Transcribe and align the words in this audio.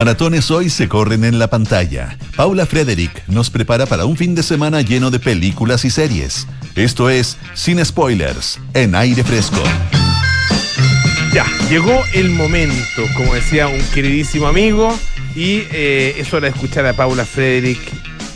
Maratones 0.00 0.48
hoy 0.52 0.70
se 0.70 0.88
corren 0.88 1.24
en 1.24 1.40
la 1.40 1.50
pantalla. 1.50 2.16
Paula 2.36 2.66
Frederick 2.66 3.26
nos 3.26 3.50
prepara 3.50 3.84
para 3.84 4.04
un 4.04 4.16
fin 4.16 4.36
de 4.36 4.44
semana 4.44 4.80
lleno 4.80 5.10
de 5.10 5.18
películas 5.18 5.84
y 5.84 5.90
series. 5.90 6.46
Esto 6.76 7.10
es 7.10 7.36
Sin 7.54 7.84
Spoilers, 7.84 8.60
en 8.74 8.94
aire 8.94 9.24
fresco. 9.24 9.60
Ya, 11.34 11.44
llegó 11.68 12.00
el 12.14 12.30
momento, 12.30 13.02
como 13.16 13.34
decía 13.34 13.66
un 13.66 13.80
queridísimo 13.92 14.46
amigo, 14.46 14.96
y 15.34 15.64
eh, 15.72 16.14
es 16.16 16.32
hora 16.32 16.46
de 16.46 16.54
escuchar 16.54 16.86
a 16.86 16.92
Paula 16.92 17.24
Frederick 17.24 17.80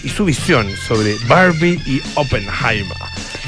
y 0.03 0.09
su 0.09 0.25
visión 0.25 0.67
sobre 0.89 1.15
Barbie 1.29 1.81
y 1.87 2.03
Oppenheimer, 2.17 2.97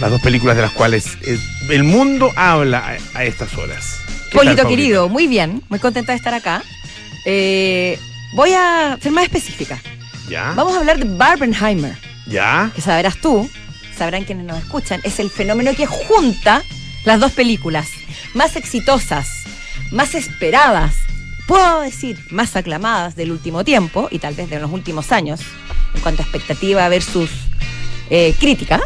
las 0.01 0.12
dos 0.12 0.21
películas 0.21 0.55
de 0.55 0.62
las 0.62 0.71
cuales 0.71 1.19
eh, 1.23 1.37
el 1.69 1.83
mundo 1.83 2.31
habla 2.37 2.96
a, 3.12 3.19
a 3.19 3.25
estas 3.25 3.53
horas. 3.59 3.99
¿Qué 4.31 4.39
tal, 4.39 4.46
Polito 4.46 4.69
querido, 4.69 5.09
muy 5.09 5.27
bien, 5.27 5.65
muy 5.69 5.81
contenta 5.81 6.12
de 6.12 6.17
estar 6.17 6.33
acá. 6.33 6.62
Eh, 7.25 7.99
voy 8.35 8.53
a 8.53 8.99
ser 9.01 9.13
más 9.13 9.25
específica. 9.25 9.81
¿Ya? 10.29 10.53
Vamos 10.53 10.75
a 10.75 10.79
hablar 10.79 10.99
de 10.99 11.05
Barbenheimer, 11.17 11.96
¿Ya? 12.27 12.71
que 12.75 12.81
sabrás 12.81 13.17
tú, 13.19 13.49
sabrán 13.96 14.25
quienes 14.25 14.46
nos 14.46 14.59
escuchan, 14.59 15.01
es 15.05 15.19
el 15.21 15.31
fenómeno 15.31 15.73
que 15.75 15.87
junta 15.87 16.63
las 17.05 17.21
dos 17.21 17.32
películas 17.32 17.89
más 18.32 18.57
exitosas, 18.57 19.29
más 19.91 20.15
esperadas, 20.15 20.95
puedo 21.46 21.81
decir, 21.81 22.18
más 22.31 22.57
aclamadas 22.57 23.17
del 23.17 23.32
último 23.32 23.65
tiempo 23.65 24.09
y 24.11 24.18
tal 24.18 24.35
vez 24.35 24.51
de 24.51 24.59
los 24.59 24.71
últimos 24.71 25.13
años, 25.13 25.41
en 25.95 26.01
cuanto 26.01 26.23
a 26.23 26.25
expectativa 26.25 26.89
versus 26.89 27.31
eh, 28.11 28.35
crítica, 28.39 28.81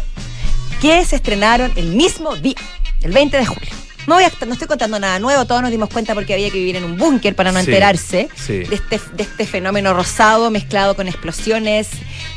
que 0.81 1.03
se 1.05 1.17
estrenaron 1.17 1.71
el 1.75 1.95
mismo 1.95 2.35
día, 2.35 2.55
el 3.01 3.11
20 3.11 3.37
de 3.37 3.45
julio. 3.45 3.69
No, 4.09 4.15
voy 4.15 4.23
a- 4.23 4.45
no 4.45 4.53
estoy 4.53 4.67
contando 4.67 4.99
nada 4.99 5.19
nuevo, 5.19 5.45
todos 5.45 5.61
nos 5.61 5.69
dimos 5.71 5.87
cuenta 5.89 6.15
porque 6.15 6.33
había 6.33 6.49
que 6.49 6.57
vivir 6.57 6.75
en 6.75 6.83
un 6.83 6.97
búnker 6.97 7.35
para 7.35 7.51
no 7.51 7.59
Sí, 7.59 7.67
enterarse 7.67 8.27
sí. 8.35 8.59
de, 8.63 8.75
este, 8.75 8.99
de 9.13 9.23
este 9.23 9.45
fenómeno 9.45 9.93
rosado 9.93 10.49
mezclado 10.49 10.95
con 10.95 11.07
explosiones. 11.07 11.89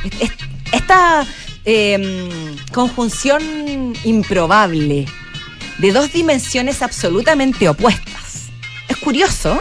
Es- 0.05 0.21
es- 0.31 0.33
Esta 0.73 1.27
eh, 1.65 2.29
conjunción 2.73 3.95
improbable 4.05 5.07
de 5.79 5.93
dos 5.93 6.13
dimensiones 6.13 6.83
absolutamente 6.83 7.69
opuestas. 7.69 8.49
Es 8.89 8.97
curioso. 8.99 9.61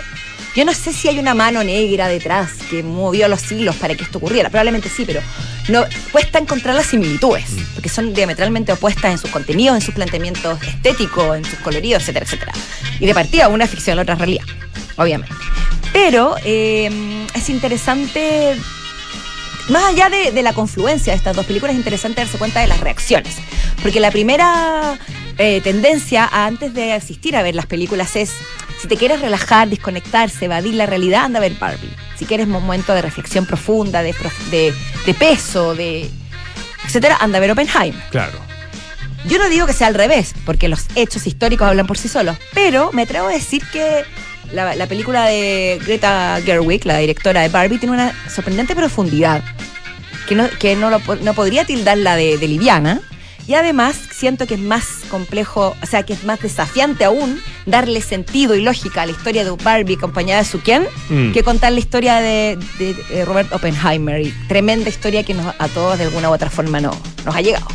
Yo 0.56 0.66
no 0.66 0.74
sé 0.74 0.92
si 0.92 1.08
hay 1.08 1.18
una 1.18 1.34
mano 1.34 1.64
negra 1.64 2.08
detrás 2.08 2.52
que 2.70 2.84
movió 2.84 3.28
los 3.30 3.50
hilos 3.52 3.76
para 3.78 3.96
que 3.96 4.04
esto 4.04 4.18
ocurriera. 4.18 4.50
Probablemente 4.50 4.90
sí, 4.90 5.04
pero 5.06 5.22
no 5.70 5.86
cuesta 6.12 6.40
encontrar 6.40 6.76
las 6.76 6.88
similitudes, 6.88 7.46
porque 7.74 7.88
son 7.88 8.14
diametralmente 8.14 8.74
opuestas 8.74 9.12
en 9.12 9.18
sus 9.18 9.30
contenidos, 9.30 9.78
en 9.78 9.82
sus 9.82 9.96
planteamientos 9.96 10.62
estéticos, 10.62 11.38
en 11.38 11.46
sus 11.46 11.60
coloridos, 11.60 12.04
etcétera, 12.04 12.26
etcétera. 12.26 12.54
Y 13.00 13.06
de 13.06 13.14
partida, 13.14 13.48
una 13.48 13.64
es 13.64 13.70
ficción, 13.70 13.96
la 13.96 14.02
otra 14.02 14.16
es 14.16 14.20
realidad, 14.20 14.46
obviamente. 14.98 15.34
Pero 15.94 16.36
eh, 16.44 16.90
es 17.34 17.50
interesante 17.50 18.58
más 19.70 19.86
allá 19.86 20.10
de, 20.10 20.32
de 20.32 20.42
la 20.42 20.54
confluencia 20.54 21.14
de 21.14 21.18
estas 21.18 21.36
dos 21.36 21.46
películas, 21.46 21.74
es 21.74 21.80
interesante 21.80 22.22
darse 22.22 22.38
cuenta 22.38 22.60
de 22.60 22.68
las 22.68 22.82
reacciones. 22.82 23.36
Porque 23.82 24.00
la 24.00 24.12
primera 24.12 25.00
eh, 25.38 25.62
tendencia 25.62 26.26
a, 26.26 26.46
antes 26.46 26.74
de 26.74 26.94
asistir 26.94 27.36
a 27.36 27.42
ver 27.42 27.56
las 27.56 27.66
películas 27.68 28.16
es, 28.16 28.34
si 28.82 28.88
te 28.88 28.98
quieres 28.98 29.22
relajar, 29.22 29.70
desconectarse, 29.70 30.46
evadir 30.46 30.74
la 30.74 30.88
realidad, 30.88 31.26
anda 31.26 31.38
a 31.38 31.42
ver 31.42 31.54
Barbie. 31.60 31.94
Si 32.18 32.26
quieres 32.26 32.48
un 32.48 32.54
momento 32.54 32.96
de 32.96 33.04
reflexión 33.04 33.46
profunda, 33.46 34.02
de, 34.02 34.16
de, 34.50 34.74
de 35.06 35.14
peso, 35.14 35.76
de 35.76 36.10
etcétera, 36.86 37.18
anda 37.22 37.38
a 37.38 37.42
ver 37.42 37.52
Oppenheimer. 37.52 38.02
Claro. 38.10 38.40
Yo 39.26 39.38
no 39.38 39.50
digo 39.50 39.68
que 39.68 39.74
sea 39.74 39.86
al 39.86 39.94
revés, 39.94 40.34
porque 40.46 40.68
los 40.68 40.88
hechos 40.96 41.28
históricos 41.28 41.68
hablan 41.68 41.86
por 41.86 41.98
sí 41.98 42.08
solos, 42.08 42.38
pero 42.56 42.92
me 42.92 43.04
atrevo 43.04 43.28
a 43.28 43.32
decir 43.32 43.62
que 43.72 44.04
la, 44.52 44.74
la 44.74 44.88
película 44.88 45.26
de 45.26 45.80
Greta 45.86 46.40
Gerwig, 46.44 46.84
la 46.86 46.98
directora 46.98 47.42
de 47.42 47.50
Barbie, 47.50 47.78
tiene 47.78 47.94
una 47.94 48.14
sorprendente 48.28 48.76
profundidad, 48.76 49.44
que 50.28 50.34
no, 50.34 50.50
que 50.50 50.76
no, 50.76 50.90
lo 50.90 51.00
no 51.22 51.34
podría 51.36 51.66
tildarla 51.66 52.16
de, 52.16 52.40
de 52.40 52.48
liviana, 52.48 53.00
y 53.48 53.54
además 53.54 53.96
siento 54.12 54.48
que 54.48 54.56
es 54.56 54.60
más 54.60 54.86
complejo, 55.10 55.76
o 55.82 55.86
sea, 55.86 56.02
que 56.02 56.14
es 56.14 56.24
más 56.24 56.40
desafiante 56.40 57.06
aún 57.06 57.40
darle 57.66 58.02
sentido 58.02 58.56
y 58.56 58.62
lógica 58.62 59.04
a 59.04 59.06
la 59.06 59.12
historia 59.12 59.44
de 59.44 59.52
Barbie 59.52 59.96
acompañada 59.96 60.42
de 60.42 60.48
su 60.48 60.62
Ken, 60.62 60.88
Mm. 61.10 61.32
que 61.32 61.44
contar 61.44 61.72
la 61.72 61.80
historia 61.80 62.16
de, 62.16 62.58
de- 62.80 62.94
de 62.94 63.26
Robert 63.26 63.52
Oppenheimer, 63.54 64.22
y 64.22 64.32
tremenda 64.48 64.90
historia 64.90 65.24
que 65.24 65.34
nos, 65.34 65.54
a 65.58 65.68
todos 65.68 65.98
de 65.98 66.06
alguna 66.06 66.30
u 66.30 66.34
otra 66.34 66.50
forma 66.50 66.80
no, 66.82 66.92
nos 67.26 67.36
ha 67.36 67.42
llegado. 67.42 67.68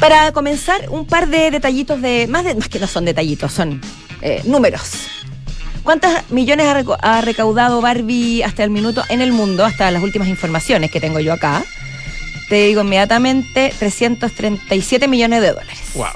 Para 0.00 0.32
comenzar, 0.32 0.88
un 0.90 1.06
par 1.06 1.28
de 1.28 1.50
detallitos 1.50 2.02
de. 2.02 2.26
Más, 2.28 2.44
de, 2.44 2.54
más 2.54 2.68
que 2.68 2.78
no 2.78 2.86
son 2.86 3.04
detallitos, 3.06 3.52
son 3.52 3.80
eh, 4.20 4.42
números. 4.44 4.82
¿Cuántos 5.82 6.10
millones 6.30 6.66
ha, 6.66 7.16
ha 7.18 7.20
recaudado 7.20 7.80
Barbie 7.80 8.42
hasta 8.42 8.64
el 8.64 8.70
minuto 8.70 9.04
en 9.08 9.20
el 9.22 9.32
mundo, 9.32 9.64
hasta 9.64 9.90
las 9.90 10.02
últimas 10.02 10.28
informaciones 10.28 10.90
que 10.90 11.00
tengo 11.00 11.20
yo 11.20 11.32
acá? 11.32 11.64
Te 12.48 12.66
digo 12.66 12.82
inmediatamente, 12.82 13.72
337 13.78 15.08
millones 15.08 15.40
de 15.40 15.48
dólares. 15.52 15.78
Wow. 15.94 16.06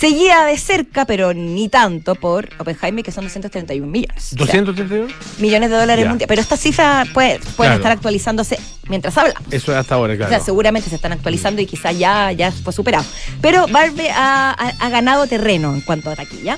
Seguida 0.00 0.46
de 0.46 0.56
cerca, 0.56 1.04
pero 1.04 1.34
ni 1.34 1.68
tanto, 1.68 2.14
por 2.14 2.48
Oppenheimer, 2.58 3.04
que 3.04 3.12
son 3.12 3.24
231 3.24 3.86
millones. 3.86 4.34
O 4.40 4.46
sea, 4.46 4.62
¿232? 4.62 5.10
millones 5.38 5.68
de 5.68 5.76
dólares 5.76 6.06
mundiales. 6.06 6.26
Pero 6.26 6.40
estas 6.40 6.58
cifras 6.58 7.06
puede- 7.10 7.38
pueden 7.38 7.54
Claro. 7.56 7.74
estar 7.74 7.92
actualizándose 7.92 8.58
mientras 8.88 9.18
hablamos. 9.18 9.42
Eso 9.52 9.72
es 9.72 9.78
hasta 9.78 9.96
ahora, 9.96 10.14
O 10.14 10.16
claro. 10.16 10.30
sea, 10.30 10.40
seguramente 10.40 10.88
se 10.88 10.96
están 10.96 11.12
actualizando 11.12 11.60
y 11.60 11.66
quizás 11.66 11.98
ya, 11.98 12.32
ya 12.32 12.50
fue 12.50 12.72
superado. 12.72 13.04
Pero 13.42 13.66
Barbie 13.68 14.08
ha, 14.08 14.52
ha- 14.58 14.74
ha 14.86 14.88
ganado 14.88 15.26
terreno 15.26 15.74
en 15.74 15.82
cuanto 15.82 16.08
a 16.08 16.16
taquilla. 16.16 16.56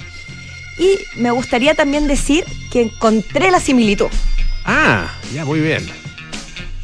Y 0.78 0.98
me 1.20 1.32
gustaría 1.32 1.74
también 1.74 2.06
decir 2.06 2.44
que 2.70 2.82
encontré 2.82 3.50
la 3.50 3.58
similitud. 3.58 4.06
Ah, 4.64 5.08
ya, 5.34 5.44
muy 5.44 5.58
bien. 5.60 5.84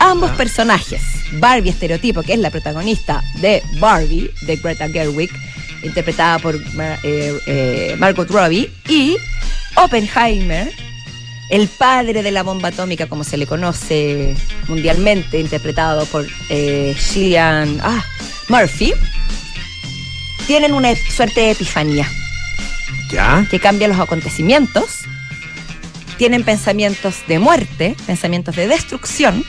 Ambos 0.01 0.31
personajes, 0.33 1.03
Barbie 1.35 1.71
estereotipo, 1.71 2.23
que 2.23 2.33
es 2.33 2.39
la 2.41 2.51
protagonista 2.51 3.23
de 3.41 3.63
Barbie, 3.79 4.31
de 4.43 4.57
Greta 4.57 4.89
Gerwig, 4.89 5.31
interpretada 5.83 6.39
por 6.39 6.59
Mar- 6.75 6.99
eh, 7.03 7.39
eh, 7.47 7.97
Margot 7.99 8.29
Robbie, 8.31 8.71
y 8.89 9.17
Oppenheimer, 9.77 10.73
el 11.51 11.69
padre 11.69 12.23
de 12.23 12.31
la 12.31 12.43
bomba 12.43 12.69
atómica, 12.69 13.07
como 13.07 13.25
se 13.25 13.37
le 13.37 13.47
conoce 13.47 14.37
mundialmente, 14.67 15.39
interpretado 15.39 16.05
por 16.07 16.27
eh, 16.51 16.95
Cillian 16.99 17.81
ah, 17.83 18.05
Murphy, 18.49 18.93
tienen 20.47 20.73
una 20.73 20.95
suerte 20.97 21.41
de 21.41 21.51
epifanía 21.53 22.09
¿Ya? 23.11 23.47
que 23.51 23.61
cambia 23.61 23.89
los 23.89 23.99
acontecimientos, 23.99 25.01
tienen 26.19 26.43
pensamientos 26.43 27.17
de 27.29 27.39
muerte, 27.39 27.95
pensamientos 28.07 28.57
de 28.57 28.67
destrucción, 28.67 29.45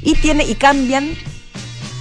y, 0.00 0.14
tiene, 0.14 0.44
y 0.44 0.54
cambian 0.54 1.10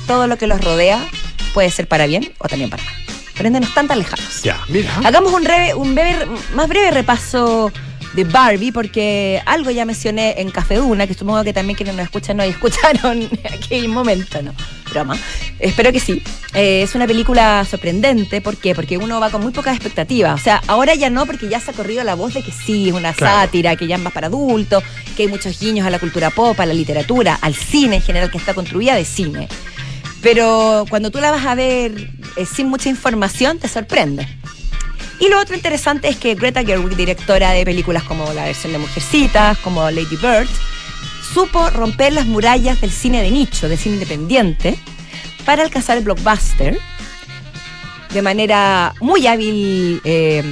todo 0.05 0.27
lo 0.27 0.37
que 0.37 0.47
los 0.47 0.63
rodea, 0.63 1.05
puede 1.53 1.71
ser 1.71 1.87
para 1.87 2.05
bien 2.05 2.31
o 2.37 2.47
también 2.47 2.69
para 2.69 2.83
mal. 2.83 2.93
Por 3.37 3.45
ende, 3.45 3.59
no 3.59 3.67
están 3.67 3.87
tan 3.87 3.99
lejanos. 3.99 4.41
Ya, 4.43 4.59
mira. 4.67 4.91
Hagamos 5.03 5.31
un, 5.33 5.43
breve, 5.43 5.73
un 5.75 5.93
breve- 5.95 6.25
más 6.55 6.67
breve 6.67 6.91
repaso 6.91 7.71
de 8.13 8.23
Barbie, 8.23 8.71
porque 8.71 9.41
algo 9.45 9.69
ya 9.69 9.85
mencioné 9.85 10.35
en 10.41 10.49
Café 10.49 10.75
Duna, 10.77 11.05
que 11.05 11.13
supongo 11.13 11.43
que 11.43 11.53
también 11.53 11.75
quienes 11.77 11.93
nos 11.93 12.03
escuchan 12.05 12.37
no 12.37 12.43
escucharon 12.43 13.21
en 13.21 13.53
aquel 13.53 13.87
momento, 13.89 14.41
¿no? 14.41 14.53
Broma. 14.89 15.17
Espero 15.59 15.91
que 15.91 15.99
sí. 15.99 16.23
Eh, 16.53 16.81
es 16.81 16.95
una 16.95 17.05
película 17.05 17.63
sorprendente, 17.69 18.41
¿por 18.41 18.55
qué? 18.57 18.73
Porque 18.73 18.97
uno 18.97 19.19
va 19.19 19.29
con 19.29 19.41
muy 19.41 19.51
pocas 19.51 19.75
expectativas. 19.75 20.39
O 20.39 20.43
sea, 20.43 20.61
ahora 20.67 20.95
ya 20.95 21.09
no, 21.11 21.25
porque 21.27 21.47
ya 21.49 21.59
se 21.59 21.69
ha 21.71 21.73
corrido 21.73 22.03
la 22.03 22.15
voz 22.15 22.33
de 22.33 22.41
que 22.41 22.51
sí, 22.51 22.87
es 22.89 22.95
una 22.95 23.13
Claro. 23.13 23.35
sátira, 23.41 23.75
que 23.75 23.85
ya 23.85 23.97
es 23.97 24.01
más 24.01 24.13
para 24.13 24.27
adultos, 24.27 24.81
que 25.15 25.23
hay 25.23 25.27
muchos 25.29 25.59
guiños 25.59 25.85
a 25.85 25.89
la 25.91 25.99
cultura 25.99 26.29
pop, 26.31 26.59
a 26.59 26.65
la 26.65 26.73
literatura, 26.73 27.37
al 27.41 27.53
cine 27.53 27.97
en 27.97 28.01
general, 28.01 28.31
que 28.31 28.37
está 28.39 28.53
construida 28.55 28.95
de 28.95 29.05
cine. 29.05 29.47
Pero 30.21 30.85
cuando 30.89 31.11
tú 31.11 31.19
la 31.19 31.31
vas 31.31 31.45
a 31.45 31.55
ver 31.55 32.09
eh, 32.35 32.45
sin 32.45 32.67
mucha 32.69 32.89
información, 32.89 33.59
te 33.59 33.67
sorprende. 33.67 34.27
Y 35.19 35.29
lo 35.29 35.39
otro 35.39 35.55
interesante 35.55 36.09
es 36.09 36.17
que 36.17 36.35
Greta 36.35 36.63
Gerwig, 36.63 36.95
directora 36.95 37.51
de 37.51 37.65
películas 37.65 38.03
como 38.03 38.31
la 38.33 38.45
versión 38.45 38.73
de 38.73 38.79
Mujercitas, 38.79 39.57
como 39.59 39.89
Lady 39.89 40.15
Bird, 40.15 40.47
supo 41.33 41.69
romper 41.71 42.13
las 42.13 42.25
murallas 42.25 42.81
del 42.81 42.91
cine 42.91 43.21
de 43.21 43.31
nicho, 43.31 43.67
del 43.67 43.77
cine 43.77 43.95
independiente, 43.95 44.77
para 45.45 45.63
alcanzar 45.63 45.97
el 45.97 46.03
blockbuster 46.03 46.77
de 48.13 48.21
manera 48.21 48.93
muy 49.01 49.27
hábil 49.27 50.01
eh, 50.03 50.43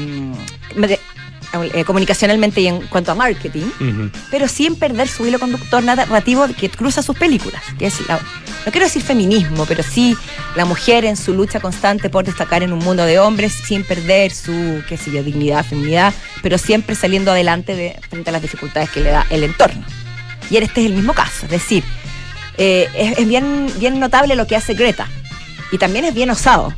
eh, 1.63 1.85
comunicacionalmente 1.85 2.61
y 2.61 2.67
en 2.67 2.81
cuanto 2.87 3.11
a 3.11 3.15
marketing 3.15 3.65
pero 4.31 4.47
sin 4.47 4.75
perder 4.75 5.07
su 5.07 5.25
hilo 5.25 5.39
conductor 5.39 5.83
narrativo 5.83 6.47
que 6.57 6.69
cruza 6.69 7.01
sus 7.01 7.17
películas, 7.17 7.61
que 7.77 7.87
es 7.87 8.07
la, 8.07 8.19
no 8.65 8.71
quiero 8.71 8.85
decir 8.85 9.01
feminismo, 9.01 9.65
pero 9.65 9.83
sí 9.83 10.17
la 10.55 10.65
mujer 10.65 11.05
en 11.05 11.17
su 11.17 11.33
lucha 11.33 11.59
constante 11.59 12.09
por 12.09 12.25
destacar 12.25 12.63
en 12.63 12.73
un 12.73 12.79
mundo 12.79 13.05
de 13.05 13.19
hombres 13.19 13.53
sin 13.53 13.83
perder 13.83 14.31
su, 14.31 14.83
qué 14.87 14.97
sé 14.97 15.11
yo, 15.11 15.23
dignidad, 15.23 15.65
feminidad, 15.65 16.13
pero 16.41 16.57
siempre 16.57 16.95
saliendo 16.95 17.31
adelante 17.31 17.75
de, 17.75 17.99
frente 18.09 18.29
a 18.29 18.33
las 18.33 18.41
dificultades 18.41 18.89
que 18.89 19.01
le 19.01 19.11
da 19.11 19.25
el 19.29 19.43
entorno. 19.43 19.85
Y 20.49 20.57
este 20.57 20.81
es 20.81 20.87
el 20.87 20.93
mismo 20.93 21.13
caso, 21.13 21.45
es 21.45 21.51
decir, 21.51 21.83
eh, 22.57 22.89
es, 22.95 23.19
es 23.19 23.27
bien, 23.27 23.67
bien 23.77 23.99
notable 23.99 24.35
lo 24.35 24.47
que 24.47 24.55
hace 24.55 24.73
Greta. 24.73 25.07
Y 25.71 25.77
también 25.77 26.05
es 26.05 26.13
bien 26.13 26.29
osado, 26.29 26.73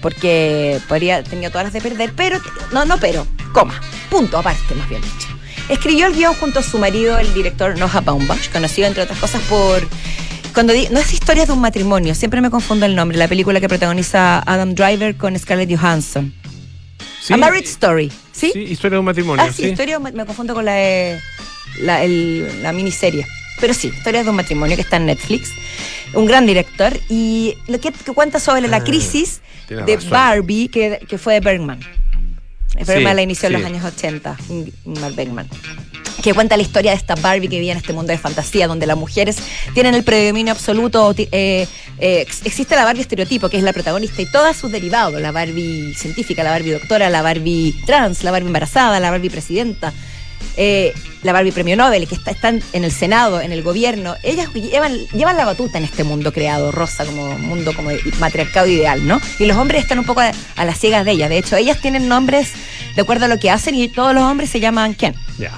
porque 0.00 0.80
podría 0.88 1.22
tenía 1.22 1.50
todas 1.50 1.64
las 1.64 1.72
de 1.72 1.80
perder, 1.80 2.12
pero, 2.14 2.38
no, 2.72 2.84
no 2.84 2.98
pero, 2.98 3.26
coma, 3.52 3.80
punto 4.14 4.38
aparte, 4.38 4.74
más 4.74 4.88
bien 4.88 5.02
dicho. 5.02 5.28
Escribió 5.68 6.06
el 6.06 6.14
guion 6.14 6.34
junto 6.34 6.60
a 6.60 6.62
su 6.62 6.78
marido, 6.78 7.18
el 7.18 7.32
director 7.34 7.76
Noah 7.78 8.00
Baumbach, 8.00 8.50
conocido 8.52 8.86
entre 8.86 9.02
otras 9.02 9.18
cosas 9.18 9.40
por 9.42 9.86
cuando 10.52 10.72
di- 10.72 10.88
no 10.90 11.00
es 11.00 11.12
historia 11.12 11.46
de 11.46 11.52
un 11.52 11.60
matrimonio, 11.60 12.14
siempre 12.14 12.40
me 12.40 12.48
confundo 12.50 12.86
el 12.86 12.94
nombre, 12.94 13.18
la 13.18 13.26
película 13.26 13.60
que 13.60 13.68
protagoniza 13.68 14.38
Adam 14.46 14.74
Driver 14.74 15.16
con 15.16 15.36
Scarlett 15.38 15.76
Johansson. 15.76 16.32
Sí, 17.20 17.32
A 17.32 17.36
Marriage 17.38 17.68
Story, 17.70 18.12
¿sí? 18.32 18.50
Sí, 18.52 18.60
historia 18.60 18.96
de 18.96 18.98
un 19.00 19.06
matrimonio. 19.06 19.44
ah, 19.48 19.52
sí, 19.52 19.66
historia, 19.66 19.98
me, 19.98 20.12
confundo 20.26 20.54
con 20.54 20.64
la, 20.64 20.74
de- 20.74 21.20
la, 21.80 22.04
el- 22.04 22.62
la 22.62 22.72
miniserie. 22.72 23.26
Pero 23.60 23.72
sí, 23.74 23.88
historia 23.88 24.22
de 24.22 24.30
un 24.30 24.36
matrimonio 24.36 24.76
que 24.76 24.82
está 24.82 24.96
en 24.98 25.06
Netflix. 25.06 25.50
Un 26.12 26.26
gran 26.26 26.44
director 26.46 26.92
y 27.08 27.54
lo 27.66 27.80
que, 27.80 27.90
que 27.92 28.12
cuenta 28.12 28.38
sobre 28.38 28.68
la 28.68 28.76
Ah, 28.78 28.84
crisis 28.84 29.40
de 29.68 29.76
razón. 29.96 30.10
Barbie 30.10 30.68
que, 30.68 31.00
que 31.08 31.18
fue 31.18 31.34
de 31.34 31.40
Bergman. 31.40 31.80
Bergman 32.74 33.12
Sí, 33.12 33.16
la 33.16 33.22
inició 33.22 33.46
en 33.48 33.52
los 33.54 33.64
años 33.64 33.84
80, 33.84 34.36
Ingmar 34.84 35.12
Bergman. 35.12 35.48
Que 36.22 36.32
cuenta 36.32 36.56
la 36.56 36.62
historia 36.62 36.92
de 36.92 36.96
esta 36.96 37.14
Barbie 37.16 37.48
que 37.48 37.56
vivía 37.56 37.72
en 37.72 37.78
este 37.78 37.92
mundo 37.92 38.10
de 38.12 38.18
fantasía, 38.18 38.66
donde 38.66 38.86
las 38.86 38.96
mujeres 38.96 39.36
tienen 39.74 39.94
el 39.94 40.04
predominio 40.04 40.52
absoluto. 40.52 41.14
eh, 41.16 41.66
eh, 41.98 42.20
ex- 42.22 42.46
existe 42.46 42.74
la 42.76 42.84
Barbie 42.84 43.02
estereotipo, 43.02 43.48
que 43.48 43.58
es 43.58 43.62
la 43.62 43.72
protagonista, 43.72 44.22
y 44.22 44.26
todos 44.26 44.56
sus 44.56 44.72
derivados: 44.72 45.20
la 45.20 45.32
Barbie 45.32 45.94
científica, 45.94 46.42
la 46.42 46.50
Barbie 46.50 46.70
doctora, 46.72 47.10
la 47.10 47.20
Barbie 47.22 47.74
trans, 47.86 48.24
la 48.24 48.30
Barbie 48.30 48.46
embarazada, 48.46 49.00
la 49.00 49.10
Barbie 49.10 49.28
presidenta. 49.30 49.92
eh, 50.56 50.92
la 51.24 51.32
Barbie 51.32 51.50
Premio 51.50 51.76
Nobel, 51.76 52.06
que 52.06 52.14
está, 52.14 52.30
están 52.30 52.62
en 52.72 52.84
el 52.84 52.92
Senado, 52.92 53.40
en 53.40 53.50
el 53.50 53.62
gobierno, 53.62 54.14
ellas 54.22 54.52
llevan, 54.52 54.96
llevan 55.08 55.36
la 55.36 55.44
batuta 55.44 55.78
en 55.78 55.84
este 55.84 56.04
mundo 56.04 56.32
creado, 56.32 56.70
rosa, 56.70 57.04
como 57.04 57.36
mundo 57.38 57.72
como 57.74 57.90
matriarcado 58.20 58.68
ideal, 58.68 59.06
¿no? 59.08 59.20
Y 59.38 59.46
los 59.46 59.56
hombres 59.56 59.82
están 59.82 59.98
un 59.98 60.04
poco 60.04 60.20
a, 60.20 60.30
a 60.54 60.64
las 60.64 60.78
ciegas 60.78 61.04
de 61.04 61.12
ellas. 61.12 61.30
De 61.30 61.38
hecho, 61.38 61.56
ellas 61.56 61.80
tienen 61.80 62.08
nombres 62.08 62.52
de 62.94 63.02
acuerdo 63.02 63.24
a 63.24 63.28
lo 63.28 63.38
que 63.40 63.50
hacen 63.50 63.74
y 63.74 63.88
todos 63.88 64.14
los 64.14 64.22
hombres 64.22 64.50
se 64.50 64.60
llaman 64.60 64.94
Ken. 64.94 65.14
Ya. 65.38 65.52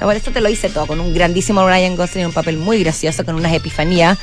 Por 0.00 0.14
esto 0.14 0.30
te 0.30 0.40
lo 0.40 0.48
hice 0.48 0.68
todo, 0.68 0.86
con 0.86 1.00
un 1.00 1.14
grandísimo 1.14 1.66
Ryan 1.66 1.96
Gosling, 1.96 2.26
un 2.26 2.32
papel 2.32 2.58
muy 2.58 2.80
gracioso, 2.82 3.24
con 3.24 3.34
unas 3.34 3.52
epifanías 3.52 4.18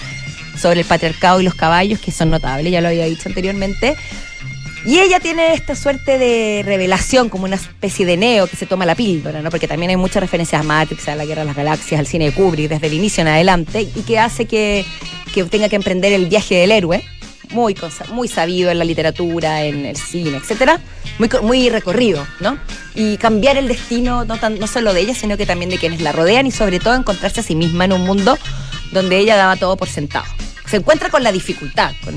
sobre 0.57 0.81
el 0.81 0.85
patriarcado 0.85 1.41
y 1.41 1.43
los 1.43 1.55
caballos 1.55 1.99
que 1.99 2.11
son 2.11 2.29
notables, 2.29 2.71
ya 2.71 2.81
lo 2.81 2.89
había 2.89 3.05
dicho 3.05 3.27
anteriormente. 3.27 3.95
Y 4.85 4.99
ella 4.99 5.19
tiene 5.19 5.53
esta 5.53 5.75
suerte 5.75 6.19
de 6.19 6.61
revelación, 6.63 7.29
como 7.29 7.45
una 7.45 7.55
especie 7.55 8.05
de 8.05 8.17
neo 8.17 8.45
que 8.45 8.55
se 8.55 8.67
toma 8.67 8.85
la 8.85 8.93
píldora, 8.93 9.41
¿no? 9.41 9.49
Porque 9.49 9.67
también 9.67 9.89
hay 9.89 9.97
muchas 9.97 10.21
referencias 10.21 10.61
a 10.61 10.63
Matrix, 10.63 11.07
a 11.07 11.15
la 11.15 11.25
Guerra 11.25 11.41
de 11.41 11.47
las 11.47 11.55
Galaxias, 11.55 11.99
al 11.99 12.05
cine 12.05 12.25
de 12.25 12.31
Kubrick, 12.33 12.69
desde 12.69 12.85
el 12.85 12.93
inicio 12.93 13.21
en 13.21 13.29
adelante, 13.29 13.81
y 13.81 14.01
que 14.03 14.19
hace 14.19 14.45
que, 14.45 14.85
que 15.33 15.43
tenga 15.45 15.69
que 15.69 15.75
emprender 15.75 16.13
el 16.13 16.27
viaje 16.27 16.55
del 16.55 16.71
héroe, 16.71 17.03
muy, 17.49 17.75
muy 18.13 18.27
sabido 18.27 18.69
en 18.69 18.77
la 18.77 18.85
literatura, 18.85 19.63
en 19.63 19.85
el 19.85 19.97
cine, 19.97 20.37
etcétera, 20.37 20.79
muy, 21.17 21.29
muy 21.41 21.69
recorrido, 21.69 22.25
¿no? 22.39 22.59
Y 22.93 23.17
cambiar 23.17 23.57
el 23.57 23.67
destino 23.67 24.23
no, 24.23 24.37
tan, 24.37 24.59
no 24.59 24.67
solo 24.67 24.93
de 24.93 25.01
ella, 25.01 25.15
sino 25.15 25.35
que 25.35 25.47
también 25.47 25.71
de 25.71 25.79
quienes 25.79 26.01
la 26.01 26.11
rodean 26.11 26.45
y 26.45 26.51
sobre 26.51 26.79
todo 26.79 26.93
encontrarse 26.93 27.39
a 27.39 27.43
sí 27.43 27.55
misma 27.55 27.85
en 27.85 27.93
un 27.93 28.01
mundo 28.01 28.37
donde 28.91 29.17
ella 29.17 29.35
daba 29.35 29.55
todo 29.55 29.77
por 29.77 29.89
sentado. 29.89 30.25
Se 30.69 30.77
encuentra 30.77 31.09
con 31.09 31.23
la 31.23 31.31
dificultad, 31.31 31.93
con, 32.03 32.15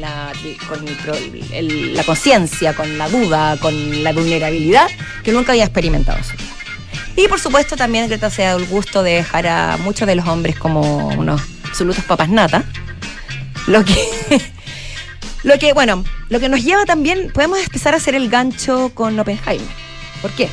la, 0.00 0.32
conciencia, 2.06 2.74
con 2.74 2.96
la 2.98 3.08
duda, 3.08 3.56
con 3.58 4.02
la 4.02 4.12
vulnerabilidad 4.12 4.88
que 5.22 5.32
nunca 5.32 5.52
había 5.52 5.64
experimentado. 5.64 6.18
en 6.18 6.24
su 6.24 6.32
vida. 6.32 6.44
Y 7.16 7.28
por 7.28 7.38
supuesto 7.38 7.76
también 7.76 8.08
Greta 8.08 8.30
se 8.30 8.42
dado 8.42 8.58
el 8.58 8.66
gusto 8.66 9.02
de 9.02 9.12
dejar 9.16 9.46
a 9.46 9.76
muchos 9.78 10.08
de 10.08 10.14
los 10.16 10.26
hombres 10.26 10.58
como 10.58 11.08
unos 11.08 11.40
absolutos 11.64 12.04
papas 12.04 12.28
nata. 12.28 12.64
Lo 13.66 15.58
que, 15.58 15.72
bueno, 15.74 16.04
lo 16.30 16.40
que 16.40 16.48
nos 16.48 16.64
lleva 16.64 16.86
también, 16.86 17.30
podemos 17.32 17.58
empezar 17.58 17.92
a 17.92 17.98
hacer 17.98 18.14
el 18.14 18.30
gancho 18.30 18.90
con 18.94 19.18
Oppenheimer. 19.18 19.66
¿Por 20.22 20.30
qué? 20.32 20.48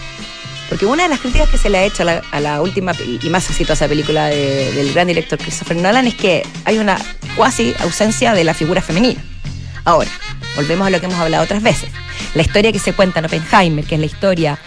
Porque 0.67 0.85
una 0.85 1.03
de 1.03 1.09
las 1.09 1.19
críticas 1.19 1.47
que 1.49 1.57
se 1.57 1.69
le 1.69 1.77
ha 1.77 1.83
hecho 1.85 2.03
a 2.03 2.39
la, 2.41 2.55
a 2.55 2.61
última 2.61 2.91
y 3.21 3.29
más 3.29 3.49
exitosa 3.49 3.87
película 3.87 4.27
de- 4.27 4.71
del 4.73 4.93
gran 4.93 5.07
director 5.07 5.39
Christopher 5.39 5.77
Nolan 5.77 6.07
es 6.07 6.15
que 6.15 6.43
hay 6.65 6.77
una 6.77 6.97
cuasi 7.35 7.73
ausencia 7.79 8.33
de 8.33 8.43
la 8.43 8.53
figura 8.53 8.81
femenina. 8.81 9.21
Ahora, 9.83 10.09
volvemos 10.55 10.87
a 10.87 10.89
lo 10.89 10.99
que 10.99 11.05
hemos 11.07 11.19
hablado 11.19 11.43
otras 11.43 11.63
veces. 11.63 11.89
La 12.35 12.43
historia 12.43 12.71
que 12.71 12.79
se 12.79 12.93
cuenta 12.93 13.19
en 13.19 13.25
Oppenheimer, 13.25 13.85
que 13.85 13.95
es 13.95 13.99
la 13.99 14.05
historia 14.05 14.59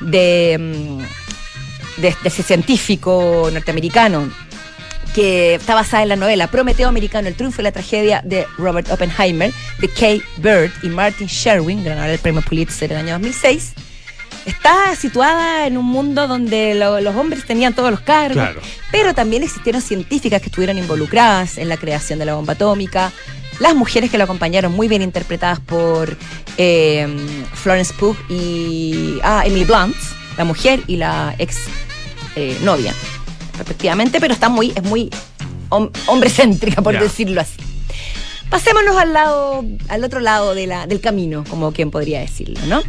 de, 0.00 0.56
mm, 0.58 2.00
de 2.00 2.16
ese 2.24 2.42
científico 2.42 3.48
norteamericano 3.52 4.30
que 5.14 5.54
está 5.54 5.74
basada 5.74 6.02
en 6.02 6.08
la 6.08 6.16
novela 6.16 6.48
Prometeo 6.48 6.88
Americano, 6.88 7.28
el 7.28 7.34
triunfo 7.34 7.62
y 7.62 7.64
la 7.64 7.72
tragedia 7.72 8.20
de 8.24 8.46
Robert 8.58 8.90
Oppenheimer, 8.90 9.52
de 9.78 9.88
Kay 9.88 10.22
Bird 10.38 10.72
y 10.82 10.88
Martin 10.88 11.28
Sherwin, 11.28 11.84
ganador 11.84 12.10
del 12.10 12.18
premio 12.18 12.42
Pulitzer 12.42 12.90
en 12.90 12.98
el 12.98 13.04
año 13.04 13.14
2006, 13.14 13.74
está 14.46 14.94
situada 14.96 15.66
en 15.66 15.76
un 15.78 15.84
mundo 15.86 16.26
donde 16.28 16.74
lo- 16.74 17.00
los 17.00 17.14
hombres 17.16 17.44
tenían 17.46 17.74
todos 17.74 17.90
los 17.90 18.00
cargos, 18.00 18.34
Claro. 18.42 18.60
pero 18.90 19.14
también 19.14 19.42
existieron 19.42 19.80
científicas 19.82 20.40
que 20.40 20.46
estuvieron 20.48 20.78
involucradas 20.78 21.58
en 21.58 21.68
la 21.68 21.76
creación 21.76 22.18
de 22.18 22.24
la 22.26 22.34
bomba 22.34 22.52
atómica. 22.54 23.12
Las 23.60 23.74
mujeres 23.74 24.10
que 24.10 24.18
lo 24.18 24.24
acompañaron, 24.24 24.72
muy 24.72 24.88
bien 24.88 25.00
interpretadas 25.02 25.60
por 25.60 26.16
eh, 26.58 27.06
Florence 27.54 27.92
Pugh 27.94 28.16
y 28.28 29.18
ah, 29.22 29.42
Emily 29.46 29.64
Blunt, 29.64 29.96
la 30.36 30.44
mujer 30.44 30.80
y 30.88 30.96
la 30.96 31.34
ex 31.38 31.56
eh, 32.36 32.58
novia, 32.62 32.92
respectivamente, 33.58 34.20
pero 34.20 34.34
está 34.34 34.48
muy, 34.48 34.72
es 34.74 34.82
muy 34.82 35.08
hom- 35.70 35.90
hombrecéntrica, 36.06 36.82
por 36.82 36.94
Ya. 36.94 37.00
decirlo 37.02 37.40
así. 37.40 37.58
Pasémonos 38.50 38.96
al 38.96 39.12
lado, 39.12 39.64
al 39.88 40.04
otro 40.04 40.20
lado 40.20 40.54
de 40.54 40.66
del 40.86 41.00
camino, 41.00 41.44
como 41.48 41.72
quien 41.72 41.90
podría 41.90 42.20
decirlo, 42.20 42.60
¿no? 42.66 42.82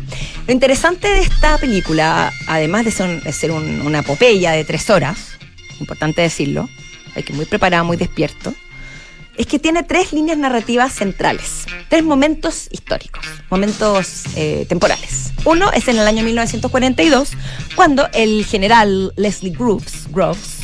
Lo 0.47 0.53
interesante 0.53 1.07
de 1.07 1.21
esta 1.21 1.57
película, 1.57 2.31
además 2.47 2.85
de 2.85 2.91
ser, 2.91 3.33
ser 3.33 3.51
un- 3.51 3.81
una 3.81 3.99
epopeya 3.99 4.51
de 4.51 4.63
tres 4.63 4.89
horas, 4.89 5.17
importante 5.79 6.21
decirlo, 6.21 6.69
hay 7.15 7.23
que 7.23 7.33
muy 7.33 7.45
preparado, 7.45 7.83
muy 7.83 7.97
despierto, 7.97 8.53
es 9.37 9.47
que 9.47 9.57
tiene 9.59 9.83
tres 9.83 10.13
líneas 10.13 10.37
narrativas 10.37 10.93
centrales, 10.93 11.65
tres 11.89 12.03
momentos 12.03 12.67
históricos, 12.71 13.25
momentos 13.49 14.23
eh, 14.35 14.65
temporales. 14.69 15.31
Uno 15.45 15.71
es 15.73 15.87
en 15.87 15.97
el 15.97 16.07
año 16.07 16.23
1942, 16.23 17.31
cuando 17.75 18.07
el 18.13 18.45
general 18.45 19.13
Leslie 19.17 19.51
Groves, 19.51 20.07
Groves 20.11 20.59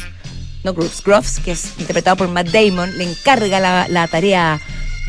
no 0.63 0.73
Groves, 0.75 1.01
Groves, 1.03 1.39
que 1.44 1.53
es 1.53 1.71
interpretado 1.79 2.15
por 2.17 2.27
Matt 2.27 2.49
Damon, 2.49 2.95
le 2.95 3.03
encarga 3.09 3.59
la, 3.59 3.87
la 3.89 4.07
tarea 4.07 4.61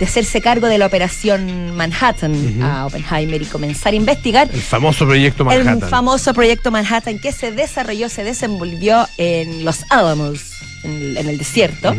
de 0.02 0.06
hacerse 0.08 0.40
cargo 0.40 0.66
de 0.66 0.78
la 0.78 0.86
operación 0.86 1.76
Manhattan 1.76 2.32
Ujú. 2.34 2.64
a 2.64 2.86
Oppenheimer 2.86 3.40
y 3.40 3.44
comenzar 3.44 3.92
a 3.92 3.96
investigar 3.96 4.50
El 4.52 4.60
famoso 4.60 5.06
proyecto 5.06 5.44
Manhattan. 5.44 5.80
el 5.80 5.88
famoso 5.88 6.34
proyecto 6.34 6.72
Manhattan 6.72 7.20
que 7.20 7.30
se 7.30 7.52
desarrolló, 7.52 8.08
se 8.08 8.24
desenvolvió 8.24 9.06
en 9.16 9.64
Los 9.64 9.84
Álamos, 9.90 10.40
en, 10.82 11.16
en 11.16 11.28
el 11.28 11.38
desierto, 11.38 11.94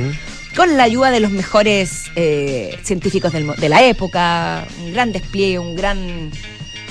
con 0.54 0.76
la 0.76 0.84
ayuda 0.84 1.12
de 1.12 1.22
los 1.22 1.32
mejores 1.32 2.08
eh, 2.18 2.78
científicos 2.84 3.32
del 3.32 3.48
de 3.56 3.70
la 3.70 3.82
época, 3.84 4.68
un 4.84 4.92
gran 4.92 5.14
despliegue, 5.14 5.58
un 5.60 5.78
gran, 5.78 6.30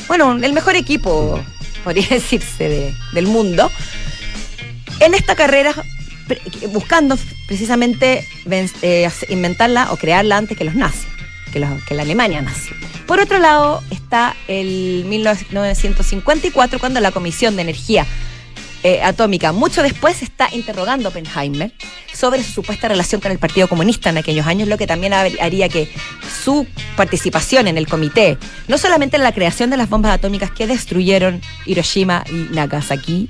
bueno, 0.09 0.33
el 0.43 0.53
mejor 0.55 0.77
equipo, 0.77 1.39
podría 1.85 2.07
decirse, 2.11 2.71
de- 2.71 2.95
del 3.13 3.27
mundo. 3.27 3.71
En 5.01 5.13
esta 5.13 5.35
carrera, 5.37 5.75
buscando 6.71 7.19
precisamente 7.47 8.27
eh, 8.83 9.11
inventarla 9.29 9.93
o 9.93 9.97
crearla 9.97 10.37
antes 10.37 10.57
que 10.57 10.65
los 10.65 10.75
nazis, 10.75 11.07
que, 11.53 11.61
la 11.61 12.03
Alemania 12.03 12.41
nazi. 12.41 12.71
Por 13.07 13.21
otro 13.21 13.39
lado, 13.39 13.83
está 13.91 14.35
el 14.49 15.05
1954, 15.07 16.79
cuando 16.79 17.01
la 17.01 17.13
Comisión 17.13 17.57
de 17.57 17.63
Energía 17.63 18.07
eh, 18.85 19.01
Atómica, 19.03 19.53
mucho 19.53 19.83
después, 19.83 20.23
está 20.23 20.49
interrogando 20.53 21.09
a 21.09 21.11
Oppenheimer 21.11 21.73
sobre 22.13 22.43
su 22.43 22.53
supuesta 22.53 22.89
relación 22.89 23.21
con 23.21 23.31
el 23.31 23.39
Partido 23.39 23.69
Comunista 23.69 24.11
en 24.11 24.19
aquellos 24.19 24.47
años, 24.47 24.69
lo 24.69 24.77
que 24.77 24.87
también 24.87 25.13
haría 25.13 25.69
que 25.69 25.89
su 26.43 26.67
participación 26.97 27.69
en 27.69 27.79
el 27.79 27.87
comité, 27.87 28.39
no 28.69 28.79
solamente 28.79 29.17
en 29.17 29.23
la 29.23 29.33
creación 29.33 29.71
de 29.71 29.77
las 29.77 29.89
bombas 29.89 30.13
atómicas 30.13 30.51
que 30.51 30.67
destruyeron 30.67 31.41
Hiroshima 31.65 32.25
y 32.29 32.55
Nagasaki 32.55 33.29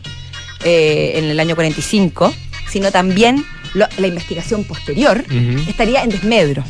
eh, 0.65 1.13
en 1.17 1.25
el 1.25 1.39
año 1.39 1.55
45, 1.55 2.33
sino 2.73 2.91
también 2.91 3.45
lo- 3.75 3.87
la 3.99 4.07
investigación 4.07 4.65
posterior, 4.65 5.25
estaría 5.69 6.03
en 6.03 6.11
desmedro. 6.11 6.65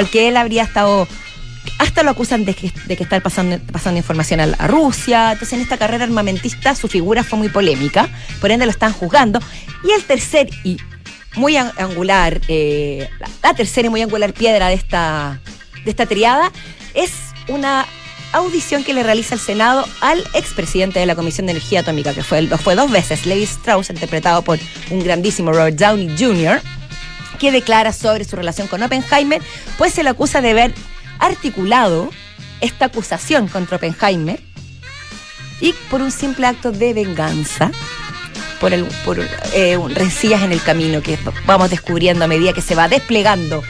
Porque 0.00 0.28
él 0.28 0.36
habría 0.36 0.62
estado. 0.62 1.06
Hasta 1.78 2.02
lo 2.02 2.10
acusan 2.10 2.44
de 2.44 2.54
que, 2.54 2.72
de 2.86 2.96
que 2.96 3.02
estar 3.04 3.22
pasando, 3.22 3.58
pasando 3.72 3.98
información 3.98 4.40
a, 4.40 4.44
a 4.58 4.66
Rusia. 4.66 5.32
Entonces, 5.32 5.52
en 5.54 5.60
esta 5.60 5.76
carrera 5.76 6.04
armamentista, 6.04 6.74
su 6.74 6.88
figura 6.88 7.22
fue 7.22 7.38
muy 7.38 7.48
polémica. 7.48 8.08
Por 8.40 8.50
ende, 8.50 8.64
lo 8.66 8.70
están 8.72 8.92
juzgando. 8.92 9.40
Y 9.84 9.92
el 9.92 10.02
tercer 10.04 10.48
y 10.64 10.76
muy 11.36 11.56
an- 11.56 11.72
angular, 11.78 12.40
eh, 12.48 13.08
la, 13.20 13.28
la 13.42 13.54
tercera 13.54 13.86
y 13.86 13.90
muy 13.90 14.02
angular 14.02 14.32
piedra 14.32 14.68
de 14.68 14.74
esta, 14.74 15.40
de 15.84 15.90
esta 15.90 16.06
triada 16.06 16.50
es 16.94 17.10
una 17.48 17.86
audición 18.32 18.84
que 18.84 18.94
le 18.94 19.02
realiza 19.02 19.34
el 19.34 19.40
Senado 19.40 19.86
al 20.00 20.24
expresidente 20.34 20.98
de 20.98 21.06
la 21.06 21.14
Comisión 21.14 21.46
de 21.46 21.52
Energía 21.52 21.80
Atómica, 21.80 22.14
que 22.14 22.22
fue, 22.22 22.46
fue 22.58 22.74
dos 22.74 22.90
veces, 22.90 23.26
Levi 23.26 23.42
Strauss, 23.44 23.90
interpretado 23.90 24.42
por 24.42 24.58
un 24.90 25.02
grandísimo 25.02 25.52
Robert 25.52 25.76
Downey 25.76 26.14
Jr., 26.18 26.60
que 27.38 27.50
declara 27.50 27.92
sobre 27.92 28.24
su 28.24 28.36
relación 28.36 28.68
con 28.68 28.82
Oppenheimer, 28.82 29.42
pues 29.76 29.92
se 29.92 30.02
le 30.02 30.10
acusa 30.10 30.40
de 30.40 30.50
haber 30.50 30.74
articulado 31.18 32.10
esta 32.60 32.86
acusación 32.86 33.48
contra 33.48 33.76
Oppenheimer 33.76 34.40
y 35.60 35.72
por 35.90 36.02
un 36.02 36.10
simple 36.10 36.46
acto 36.46 36.72
de 36.72 36.94
venganza 36.94 37.70
por, 38.60 38.72
el, 38.72 38.84
por 39.04 39.18
eh, 39.54 39.72
en 39.72 40.52
el 40.52 40.62
camino 40.62 41.02
que 41.02 41.18
vamos 41.46 41.70
descubriendo 41.70 42.24
a 42.24 42.28
medida 42.28 42.52
que 42.52 42.62
se 42.62 42.76
va 42.76 42.88
desplegando 42.88 43.62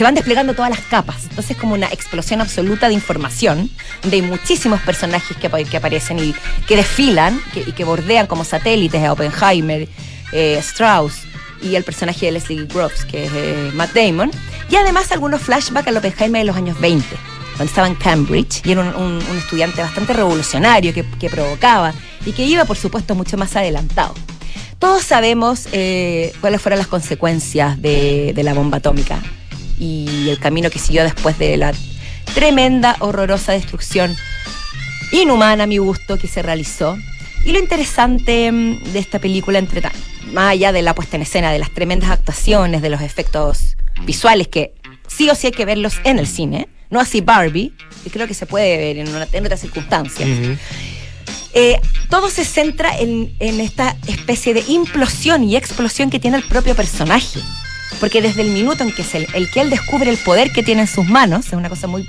se 0.00 0.04
van 0.04 0.14
desplegando 0.14 0.54
todas 0.54 0.70
las 0.70 0.80
capas. 0.80 1.24
Entonces 1.24 1.50
es 1.50 1.56
como 1.58 1.74
una 1.74 1.88
explosión 1.88 2.40
absoluta 2.40 2.88
de 2.88 2.94
información, 2.94 3.68
de 4.02 4.22
muchísimos 4.22 4.80
personajes 4.80 5.36
que, 5.36 5.50
que 5.66 5.76
aparecen 5.76 6.18
y 6.18 6.34
que 6.66 6.76
desfilan 6.76 7.38
y 7.54 7.72
que 7.72 7.84
bordean 7.84 8.26
como 8.26 8.44
satélites 8.44 9.04
a 9.04 9.12
Oppenheimer, 9.12 9.86
eh, 10.32 10.56
Strauss 10.60 11.24
y 11.60 11.74
el 11.74 11.84
personaje 11.84 12.24
de 12.24 12.32
Leslie 12.32 12.64
Groves, 12.64 13.04
que 13.04 13.26
es 13.26 13.32
eh, 13.34 13.72
Matt 13.74 13.92
Damon. 13.92 14.30
Y 14.70 14.76
además 14.76 15.12
algunos 15.12 15.42
flashbacks 15.42 15.88
al 15.88 15.98
Oppenheimer 15.98 16.40
de 16.40 16.46
los 16.46 16.56
años 16.56 16.80
20, 16.80 17.06
cuando 17.56 17.64
estaba 17.64 17.86
en 17.86 17.94
Cambridge 17.94 18.62
y 18.64 18.72
era 18.72 18.80
un, 18.80 19.20
estudiante 19.36 19.82
bastante 19.82 20.14
revolucionario 20.14 20.94
que, 20.94 21.28
provocaba 21.28 21.92
y 22.24 22.32
que 22.32 22.46
iba, 22.46 22.64
por 22.64 22.78
supuesto, 22.78 23.14
mucho 23.14 23.36
más 23.36 23.54
adelantado. 23.54 24.14
Todos 24.78 25.02
sabemos 25.02 25.68
eh, 25.72 26.32
cuáles 26.40 26.62
fueron 26.62 26.78
las 26.78 26.88
consecuencias 26.88 27.82
de, 27.82 28.32
de 28.34 28.42
la 28.42 28.54
bomba 28.54 28.78
atómica 28.78 29.20
y 29.80 30.28
el 30.28 30.38
camino 30.38 30.70
que 30.70 30.78
siguió 30.78 31.02
después 31.02 31.38
de 31.38 31.56
la 31.56 31.72
tremenda, 32.34 32.96
horrorosa 33.00 33.52
destrucción 33.52 34.14
inhumana 35.12 35.64
a 35.64 35.66
mi 35.66 35.78
gusto 35.78 36.18
que 36.18 36.28
se 36.28 36.42
realizó. 36.42 36.96
Y 37.44 37.52
lo 37.52 37.58
interesante 37.58 38.52
mm, 38.52 38.92
de 38.92 38.98
esta 38.98 39.18
película, 39.18 39.58
entre 39.58 39.82
más 40.32 40.52
allá 40.52 40.72
de 40.72 40.82
la 40.82 40.94
puesta 40.94 41.16
en 41.16 41.22
escena, 41.22 41.50
de 41.50 41.58
las 41.58 41.70
tremendas 41.70 42.10
actuaciones, 42.10 42.82
de 42.82 42.90
los 42.90 43.00
efectos 43.00 43.76
visuales, 44.04 44.48
que 44.48 44.74
sí 45.08 45.28
o 45.30 45.34
sí 45.34 45.48
hay 45.48 45.52
que 45.52 45.64
verlos 45.64 45.96
en 46.04 46.18
el 46.18 46.26
cine, 46.26 46.68
no 46.90 47.00
así 47.00 47.20
Barbie, 47.20 47.72
que 48.04 48.10
creo 48.10 48.26
que 48.26 48.34
se 48.34 48.46
puede 48.46 48.76
ver 48.76 48.98
en, 48.98 49.44
otras 49.44 49.60
circunstancias. 49.60 50.28
Eh, 51.52 51.80
todo 52.08 52.30
se 52.30 52.44
centra 52.44 52.96
en, 52.96 53.34
en 53.40 53.60
esta 53.60 53.96
especie 54.06 54.54
de 54.54 54.62
implosión 54.68 55.42
y 55.42 55.56
explosión 55.56 56.10
que 56.10 56.20
tiene 56.20 56.36
el 56.36 56.44
propio 56.44 56.76
personaje. 56.76 57.40
Porque 57.98 58.22
desde 58.22 58.42
el 58.42 58.50
minuto 58.50 58.84
en 58.84 58.92
que, 58.92 59.02
es 59.02 59.14
el, 59.14 59.50
que 59.50 59.60
él 59.60 59.70
descubre 59.70 60.10
el 60.10 60.18
poder 60.18 60.52
que 60.52 60.62
tiene 60.62 60.82
en 60.82 60.88
sus 60.88 61.06
manos, 61.06 61.46
es 61.46 61.52
una 61.52 61.68
cosa 61.68 61.86
muy 61.86 62.08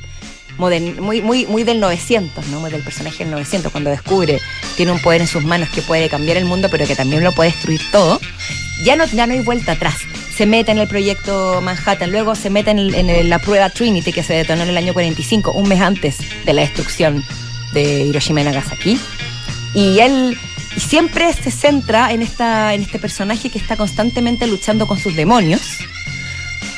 muy, 0.58 1.22
muy, 1.22 1.46
muy 1.48 1.64
del 1.64 1.80
900, 1.80 2.48
¿no? 2.48 2.62
Del 2.70 2.84
personaje 2.84 3.20
del 3.20 3.32
900, 3.32 3.72
cuando 3.72 3.90
descubre, 3.90 4.40
tiene 4.78 4.92
un 4.92 5.00
poder 5.00 5.22
en 5.22 5.28
sus 5.28 5.44
manos 5.44 5.70
que 5.70 5.82
puede 5.82 6.08
cambiar 6.08 6.38
el 6.38 6.46
mundo, 6.46 6.68
pero 6.70 6.86
que 6.86 6.96
también 6.96 7.24
lo 7.24 7.32
puede 7.32 7.50
destruir 7.50 7.82
todo, 7.92 8.20
ya 8.84 8.96
no, 8.96 9.06
ya 9.06 9.26
no 9.26 9.34
hay 9.34 9.42
vuelta 9.42 9.74
atrás. 9.74 9.96
Se 10.36 10.46
mete 10.46 10.72
en 10.72 10.78
el 10.78 10.88
proyecto 10.88 11.62
Manhattan, 11.62 12.12
luego 12.12 12.36
se 12.36 12.50
mete 12.50 12.72
en, 12.72 13.30
la 13.30 13.40
prueba 13.40 13.70
Trinity, 13.70 14.12
que 14.12 14.24
se 14.24 14.34
detonó 14.34 14.64
en 14.64 14.70
el 14.70 14.78
año 14.78 14.94
45, 14.94 15.52
un 15.52 15.68
mes 15.68 15.82
antes 15.82 16.18
de 16.46 16.54
la 16.54 16.62
destrucción 16.62 17.24
de 17.74 18.06
Hiroshima 18.06 18.42
y 18.42 18.44
Nagasaki. 18.46 19.00
Y 19.74 20.00
él 20.00 20.38
y 20.76 20.80
siempre 20.80 21.34
se 21.34 21.52
centra 21.52 22.12
en, 22.12 22.22
esta, 22.22 22.74
en 22.74 22.82
este 22.82 23.00
personaje 23.00 23.50
que 23.50 23.60
está 23.60 23.76
constantemente 23.76 24.48
luchando 24.48 24.88
con 24.88 24.98
sus 24.98 25.16
demonios, 25.16 25.62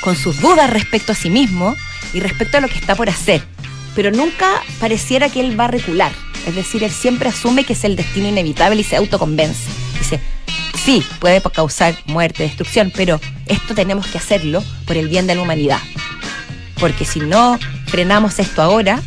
con 0.01 0.15
sus 0.15 0.39
dudas 0.41 0.69
respecto 0.69 1.11
a 1.11 1.15
sí 1.15 1.29
mismo 1.29 1.75
y 2.13 2.19
respecto 2.19 2.57
a 2.57 2.61
lo 2.61 2.67
que 2.67 2.77
está 2.77 2.95
por 2.95 3.09
hacer. 3.09 3.43
Pero 3.95 4.11
nunca 4.11 4.61
pareciera 4.79 5.29
que 5.29 5.39
él 5.39 5.59
va 5.59 5.65
a 5.65 5.69
recular. 5.69 6.11
Es 6.47 6.55
decir, 6.55 6.83
él 6.83 6.91
siempre 6.91 7.29
asume 7.29 7.63
que 7.63 7.73
es 7.73 7.83
el 7.83 7.95
destino 7.95 8.27
inevitable 8.27 8.81
y 8.81 8.83
se 8.83 8.95
autoconvence. 8.95 9.69
Dice, 9.99 10.19
sí, 10.83 11.05
puede 11.19 11.41
causar 11.41 11.95
muerte, 12.05 12.43
destrucción, 12.43 12.91
pero 12.95 13.21
esto 13.45 13.75
tenemos 13.75 14.07
que 14.07 14.17
hacerlo 14.17 14.63
por 14.85 14.97
el 14.97 15.07
bien 15.07 15.27
de 15.27 15.35
la 15.35 15.41
humanidad. 15.41 15.79
Porque 16.79 17.05
si 17.05 17.19
no 17.19 17.59
frenamos 17.85 18.39
esto 18.39 18.61
ahora, 18.61 19.01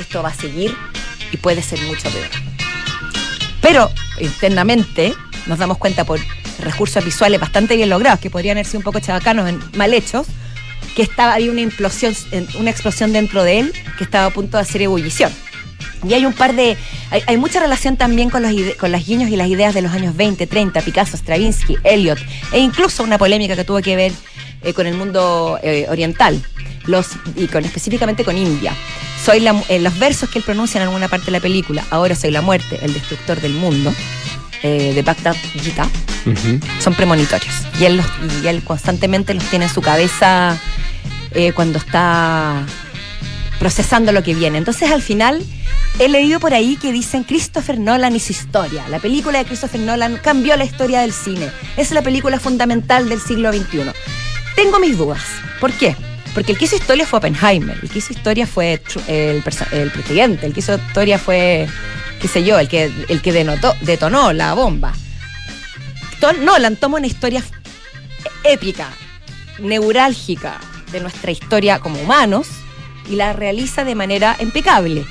esto 0.00 0.22
va 0.22 0.30
a 0.30 0.34
seguir 0.34 0.76
y 1.32 1.36
puede 1.36 1.62
ser 1.62 1.80
mucho 1.82 2.10
peor. 2.10 2.28
Pero 3.62 3.90
internamente 4.20 5.14
nos 5.46 5.58
damos 5.58 5.78
cuenta 5.78 6.04
por 6.04 6.20
recursos 6.60 7.04
visuales 7.04 7.40
bastante 7.40 7.76
bien 7.76 7.90
logrados, 7.90 8.20
que 8.20 8.30
podrían 8.30 8.56
haber 8.56 8.66
sido 8.66 8.80
un 8.80 8.84
poco 8.84 9.00
chabacanos, 9.00 9.52
mal 9.74 9.92
hechos, 9.94 10.26
que 10.94 11.02
estaba, 11.02 11.34
había 11.34 11.50
una 11.50 11.60
implosión, 11.60 12.14
una 12.58 12.70
explosión 12.70 13.12
dentro 13.12 13.44
de 13.44 13.60
él 13.60 13.72
que 13.98 14.04
estaba 14.04 14.26
a 14.26 14.30
punto 14.30 14.56
de 14.56 14.62
hacer 14.62 14.82
ebullición. 14.82 15.32
Y 16.06 16.14
hay 16.14 16.24
un 16.24 16.32
par 16.32 16.54
de. 16.54 16.76
Hay, 17.26 17.36
mucha 17.36 17.60
relación 17.60 17.96
también 17.96 18.30
con 18.30 18.42
los, 18.42 18.52
con 18.76 18.92
las 18.92 19.06
guiños 19.06 19.30
y 19.30 19.36
las 19.36 19.48
ideas 19.48 19.74
de 19.74 19.82
los 19.82 19.92
años 19.92 20.16
20, 20.16 20.46
30, 20.46 20.80
Picasso, 20.82 21.16
Stravinsky, 21.16 21.76
Eliot, 21.84 22.18
e 22.52 22.58
incluso 22.58 23.02
una 23.02 23.18
polémica 23.18 23.56
que 23.56 23.64
tuvo 23.64 23.80
que 23.80 23.96
ver 23.96 24.12
eh, 24.62 24.72
con 24.72 24.86
el 24.86 24.94
mundo 24.94 25.58
eh, 25.62 25.86
oriental, 25.88 26.42
los, 26.86 27.08
y 27.34 27.46
con, 27.46 27.64
específicamente 27.64 28.24
con 28.24 28.36
India. 28.36 28.72
Soy 29.26 29.44
eh, 29.44 29.80
los 29.80 29.98
versos 29.98 30.30
que 30.30 30.38
él 30.38 30.44
pronuncia 30.44 30.78
en 30.78 30.84
alguna 30.84 31.08
parte 31.08 31.26
de 31.26 31.32
la 31.32 31.40
película, 31.40 31.84
ahora 31.90 32.14
soy 32.14 32.30
la 32.30 32.42
muerte, 32.42 32.78
el 32.80 32.94
destructor 32.94 33.40
del 33.40 33.54
mundo, 33.54 33.92
eh, 34.62 34.92
de 34.94 35.02
Baghdad 35.02 35.34
Gita, 35.52 35.88
son 36.78 36.94
premonitorios. 36.94 37.52
Y 37.80 37.86
él, 37.86 38.00
y 38.40 38.46
él 38.46 38.62
constantemente 38.62 39.34
los 39.34 39.42
tiene 39.46 39.64
en 39.64 39.70
su 39.72 39.82
cabeza 39.82 40.56
eh, 41.32 41.50
cuando 41.54 41.80
está 41.80 42.64
procesando 43.58 44.12
lo 44.12 44.22
que 44.22 44.32
viene. 44.32 44.58
Entonces 44.58 44.92
al 44.92 45.02
final 45.02 45.44
he 45.98 46.08
leído 46.08 46.38
por 46.38 46.54
ahí 46.54 46.76
que 46.76 46.92
dicen 46.92 47.24
Christopher 47.24 47.80
Nolan 47.80 48.14
y 48.14 48.20
su 48.20 48.30
historia. 48.30 48.86
La 48.90 49.00
película 49.00 49.40
de 49.40 49.44
Christopher 49.44 49.80
Nolan 49.80 50.20
cambió 50.22 50.56
la 50.56 50.64
historia 50.64 51.00
del 51.00 51.12
cine. 51.12 51.50
Es 51.76 51.90
la 51.90 52.02
película 52.02 52.38
fundamental 52.38 53.08
del 53.08 53.20
siglo 53.20 53.52
XXI. 53.52 53.90
Tengo 54.54 54.78
mis 54.78 54.96
dudas. 54.96 55.24
¿Por 55.58 55.72
qué? 55.72 55.96
Porque 56.36 56.52
el 56.52 56.58
que 56.58 56.66
hizo 56.66 56.76
historia 56.76 57.06
fue 57.06 57.16
Oppenheimer, 57.16 57.78
el 57.82 57.88
que 57.88 57.98
hizo 57.98 58.12
historia 58.12 58.46
fue 58.46 58.82
el, 59.08 59.42
presidente, 59.42 60.44
el 60.44 60.52
que 60.52 60.60
hizo 60.60 60.74
historia 60.74 61.18
fue, 61.18 61.66
qué 62.20 62.28
sé 62.28 62.44
yo, 62.44 62.58
el 62.58 62.68
que, 62.68 62.92
el 63.08 63.22
que 63.22 63.32
denotó, 63.32 63.74
detonó 63.80 64.34
la 64.34 64.52
bomba. 64.52 64.92
Nolan 66.42 66.76
toma 66.76 66.98
una 66.98 67.06
historia 67.06 67.42
épica, 68.44 68.90
neurálgica 69.60 70.60
de 70.92 71.00
nuestra 71.00 71.30
historia 71.30 71.78
como 71.78 71.98
humanos 72.02 72.48
y 73.08 73.16
la 73.16 73.32
realiza 73.32 73.84
de 73.84 73.94
manera 73.94 74.36
impecable. 74.38 75.06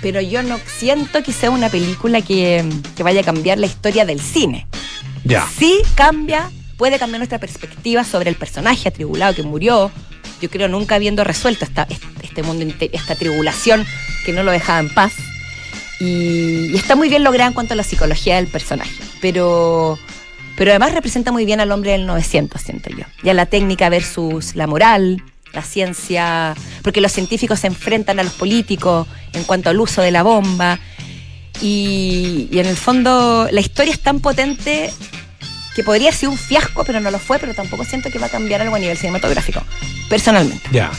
Pero 0.00 0.22
yo 0.22 0.42
no 0.42 0.58
siento 0.78 1.22
que 1.22 1.34
sea 1.34 1.50
una 1.50 1.68
película 1.68 2.22
que, 2.22 2.64
que 2.96 3.02
vaya 3.02 3.20
a 3.20 3.24
cambiar 3.24 3.58
la 3.58 3.66
historia 3.66 4.06
del 4.06 4.18
cine. 4.18 4.66
Ya. 5.24 5.46
Sí 5.58 5.82
cambia, 5.94 6.50
puede 6.78 6.98
cambiar 6.98 7.18
nuestra 7.18 7.38
perspectiva 7.38 8.02
sobre 8.02 8.30
el 8.30 8.36
personaje 8.36 8.88
atribulado 8.88 9.34
que 9.34 9.42
murió, 9.42 9.92
yo 10.40 10.50
creo, 10.50 10.68
nunca 10.68 10.94
habiendo 10.94 11.24
resuelto 11.24 11.64
esta, 11.64 11.86
este 12.22 12.42
mundo, 12.42 12.66
esta 12.92 13.14
tribulación 13.14 13.86
que 14.24 14.32
no 14.32 14.42
lo 14.42 14.50
dejaba 14.50 14.80
en 14.80 14.92
paz. 14.92 15.12
Y, 16.00 16.74
está 16.76 16.96
muy 16.96 17.08
bien 17.08 17.24
lograda 17.24 17.48
en 17.48 17.54
cuanto 17.54 17.74
a 17.74 17.76
la 17.76 17.82
psicología 17.82 18.36
del 18.36 18.46
personaje. 18.46 18.92
Pero, 19.20 19.98
pero 20.56 20.70
además 20.70 20.92
representa 20.92 21.32
muy 21.32 21.44
bien 21.44 21.60
al 21.60 21.72
hombre 21.72 21.92
del 21.92 22.06
900, 22.06 22.60
siento 22.60 22.90
yo. 22.90 23.04
Ya 23.22 23.34
la 23.34 23.46
técnica 23.46 23.88
versus 23.88 24.54
la 24.54 24.66
moral, 24.66 25.22
la 25.52 25.62
ciencia, 25.62 26.54
porque 26.82 27.00
los 27.00 27.12
científicos 27.12 27.60
se 27.60 27.66
enfrentan 27.66 28.20
a 28.20 28.22
los 28.22 28.32
políticos 28.34 29.06
en 29.32 29.44
cuanto 29.44 29.70
al 29.70 29.80
uso 29.80 30.02
de 30.02 30.10
la 30.10 30.22
bomba. 30.22 30.78
Y 31.60 32.48
en 32.52 32.66
el 32.66 32.76
fondo 32.76 33.48
la 33.50 33.60
historia 33.60 33.92
es 33.92 34.00
tan 34.00 34.20
potente 34.20 34.92
que 35.78 35.84
podría 35.84 36.10
ser 36.10 36.28
un 36.28 36.36
fiasco, 36.36 36.82
pero 36.82 36.98
no 36.98 37.08
lo 37.12 37.20
fue, 37.20 37.38
pero 37.38 37.54
tampoco 37.54 37.84
siento 37.84 38.10
que 38.10 38.18
va 38.18 38.26
a 38.26 38.28
cambiar 38.28 38.60
algo 38.60 38.74
a 38.74 38.80
nivel 38.80 38.98
cinematográfico, 38.98 39.62
personalmente. 40.08 40.68
Ya. 40.72 40.90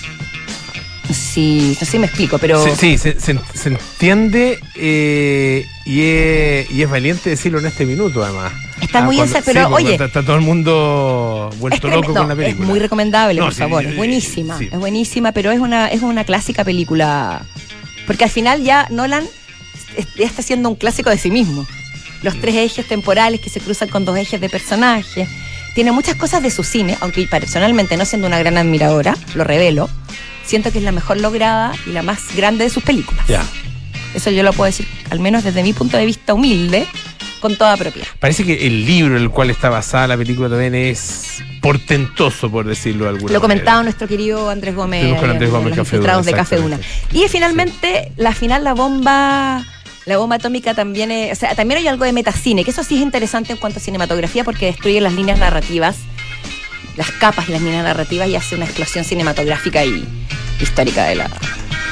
Sí, 1.12 1.72
no 1.74 1.76
sé 1.76 1.86
si 1.86 2.00
me 2.00 2.06
explico, 2.06 2.38
pero... 2.38 2.64
Sí, 2.78 2.98
se, 2.98 3.18
entiende 3.66 4.58
eh, 4.76 5.68
y, 5.86 6.82
es, 6.82 6.90
valiente 6.90 7.30
decirlo 7.30 7.60
en 7.60 7.66
este 7.66 7.86
minuto, 7.86 8.24
además. 8.24 8.54
Está 8.80 9.02
muy 9.02 9.20
ah, 9.20 9.26
pero 9.44 9.68
oye... 9.68 9.96
Está, 9.96 10.24
todo 10.24 10.38
el 10.38 10.44
mundo 10.44 11.50
vuelto 11.58 11.90
loco 11.90 12.14
con 12.14 12.30
la 12.30 12.36
película. 12.38 12.64
Es 12.64 12.70
muy 12.70 12.80
recomendable, 12.80 13.42
por 13.42 13.54
favor, 13.54 13.86
es 13.86 13.98
buenísima. 13.98 14.58
Es 14.62 14.80
buenísima, 14.80 15.34
pero 15.34 15.52
es 15.52 15.60
una, 15.60 15.90
es 15.90 16.04
una 16.04 16.24
clásica 16.24 16.64
película. 16.64 17.42
Porque 18.08 18.24
al 18.24 18.30
final 18.30 18.64
ya 18.64 18.88
Nolan 18.92 19.26
ya 20.18 20.26
está 20.26 20.42
siendo 20.42 20.70
un 20.70 20.76
clásico 20.76 21.10
de 21.10 21.18
sí 21.18 21.32
mismo 21.32 21.68
los 22.22 22.40
tres 22.40 22.56
ejes 22.56 22.88
temporales 22.88 23.40
que 23.40 23.50
se 23.50 23.60
cruzan 23.60 23.90
con 23.90 24.06
dos 24.06 24.18
ejes 24.18 24.42
de 24.42 24.50
personaje. 24.50 25.28
Tiene 25.76 25.92
muchas 25.92 26.16
cosas 26.16 26.42
de 26.44 26.52
su 26.52 26.64
cine, 26.64 26.98
aunque 27.02 27.26
personalmente 27.28 27.96
no 27.98 28.06
siendo 28.06 28.28
una 28.28 28.40
gran 28.40 28.58
admiradora, 28.58 29.16
lo 29.36 29.44
revelo, 29.44 29.90
siento 30.44 30.72
que 30.72 30.80
es 30.80 30.84
la 30.84 30.92
mejor 30.92 31.18
lograda 31.18 31.74
y 31.86 31.92
la 31.92 32.02
más 32.02 32.36
grande 32.36 32.64
de 32.64 32.70
sus 32.70 32.84
películas. 32.84 33.26
Ya. 33.28 33.44
Eso 34.14 34.32
yo 34.32 34.42
lo 34.44 34.54
puedo 34.54 34.66
decir, 34.66 34.88
al 35.12 35.20
menos 35.20 35.44
desde 35.44 35.62
mi 35.62 35.74
punto 35.74 35.98
de 35.98 36.06
vista 36.06 36.34
humilde, 36.34 36.88
con 37.40 37.56
toda 37.56 37.78
propiedad. 37.78 38.08
Parece 38.20 38.44
que 38.44 38.68
el 38.68 38.86
libro 38.86 39.16
en 39.16 39.24
el 39.24 39.30
cual 39.30 39.50
está 39.50 39.70
basada 39.70 40.08
la 40.08 40.18
película 40.18 40.50
también 40.50 40.76
es 40.76 41.42
portentoso, 41.62 42.50
por 42.50 42.66
decirlo 42.66 43.06
de 43.06 43.12
alguna 43.12 43.34
Lo 43.34 43.42
comentaba 43.42 43.84
nuestro 43.84 44.08
querido 44.08 44.50
Andrés 44.50 44.76
Gómez, 44.76 45.20
con 45.20 45.30
Andrés 45.30 45.50
Gómez 45.50 45.76
los 45.76 46.26
de 46.26 46.34
Café 46.34 46.60
Una. 46.60 46.80
Y 47.12 47.28
finalmente, 47.28 48.12
la 48.18 48.34
final, 48.34 48.64
la 48.64 48.74
bomba 48.74 49.66
la 50.10 50.18
bomba 50.18 50.38
atómica 50.38 50.74
también 50.74 51.12
es, 51.12 51.38
o 51.38 51.40
sea, 51.40 51.54
también 51.56 51.78
hay 51.78 51.88
algo 51.88 52.04
de 52.04 52.12
metacine, 52.12 52.64
que 52.64 52.72
eso 52.72 52.84
sí 52.84 52.96
es 52.96 53.02
interesante 53.02 53.54
en 53.54 53.60
cuanto 53.60 53.78
a 53.78 53.82
cinematografía 53.82 54.44
porque 54.44 54.66
destruye 54.66 55.00
las 55.00 55.14
líneas 55.14 55.38
narrativas, 55.38 55.98
las 56.98 57.12
capas 57.12 57.48
y 57.48 57.52
las 57.52 57.62
líneas 57.62 57.84
narrativas 57.84 58.28
y 58.28 58.36
hace 58.36 58.56
una 58.56 58.66
explosión 58.66 59.06
cinematográfica 59.06 59.86
y 59.86 60.04
histórica 60.60 61.06
de 61.06 61.16
la, 61.16 61.30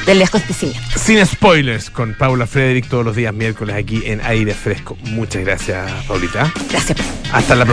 del 0.04 0.20
acontecimiento. 0.20 0.98
Sin 0.98 1.24
spoilers 1.24 1.90
con 1.90 2.14
Paula 2.14 2.48
Frederick 2.48 2.88
todos 2.88 3.04
los 3.04 3.14
días 3.14 3.32
miércoles 3.32 3.76
aquí 3.76 4.02
en 4.04 4.20
Aire 4.24 4.52
Fresco. 4.52 4.98
Muchas 5.04 5.44
gracias, 5.44 5.88
Paulita. 6.08 6.52
Gracias. 6.70 6.98
Hasta 7.32 7.54
la 7.54 7.66
próxima. 7.66 7.66